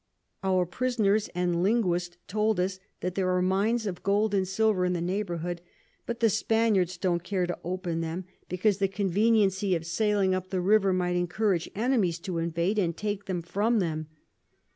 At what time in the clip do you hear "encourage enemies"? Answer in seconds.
11.17-12.17